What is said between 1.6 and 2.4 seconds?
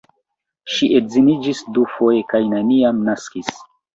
dufoje